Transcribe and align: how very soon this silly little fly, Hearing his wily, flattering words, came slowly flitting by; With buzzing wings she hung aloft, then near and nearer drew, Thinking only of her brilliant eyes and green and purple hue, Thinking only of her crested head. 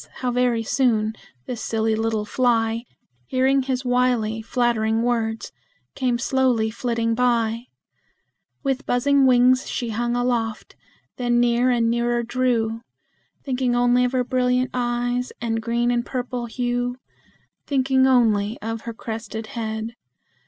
how 0.21 0.31
very 0.31 0.63
soon 0.63 1.13
this 1.45 1.63
silly 1.63 1.95
little 1.95 2.25
fly, 2.25 2.85
Hearing 3.27 3.61
his 3.61 3.85
wily, 3.85 4.41
flattering 4.41 5.03
words, 5.03 5.51
came 5.93 6.17
slowly 6.17 6.71
flitting 6.71 7.13
by; 7.13 7.65
With 8.63 8.87
buzzing 8.87 9.27
wings 9.27 9.69
she 9.69 9.89
hung 9.89 10.15
aloft, 10.15 10.75
then 11.17 11.39
near 11.39 11.69
and 11.69 11.87
nearer 11.87 12.23
drew, 12.23 12.81
Thinking 13.43 13.75
only 13.75 14.03
of 14.03 14.13
her 14.13 14.23
brilliant 14.23 14.71
eyes 14.73 15.31
and 15.39 15.61
green 15.61 15.91
and 15.91 16.03
purple 16.03 16.47
hue, 16.47 16.97
Thinking 17.67 18.07
only 18.07 18.57
of 18.59 18.81
her 18.89 18.95
crested 18.95 19.45
head. 19.53 19.93